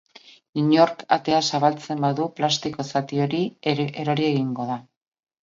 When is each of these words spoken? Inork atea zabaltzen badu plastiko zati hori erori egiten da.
Inork 0.59 1.03
atea 1.17 1.41
zabaltzen 1.51 2.01
badu 2.07 2.25
plastiko 2.39 2.87
zati 2.93 3.23
hori 3.27 3.43
erori 3.75 4.27
egiten 4.33 4.51
da. 4.73 4.81